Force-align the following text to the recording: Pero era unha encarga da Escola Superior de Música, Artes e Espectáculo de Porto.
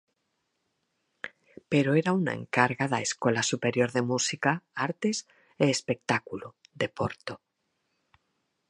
Pero 1.71 1.89
era 2.01 2.11
unha 2.19 2.33
encarga 2.41 2.85
da 2.93 2.99
Escola 3.07 3.41
Superior 3.51 3.89
de 3.95 4.01
Música, 4.11 4.51
Artes 4.87 5.17
e 5.63 5.65
Espectáculo 5.75 6.47
de 6.79 6.87
Porto. 6.97 7.33